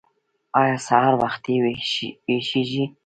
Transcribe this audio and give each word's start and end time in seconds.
ایا 0.59 0.75
سهار 0.87 1.13
وختي 1.21 1.55
ویښیږئ؟ 2.29 2.85